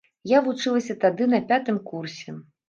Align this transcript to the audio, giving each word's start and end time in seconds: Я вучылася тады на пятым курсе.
Я 0.29 0.39
вучылася 0.45 0.95
тады 1.03 1.27
на 1.35 1.39
пятым 1.53 1.79
курсе. 1.93 2.37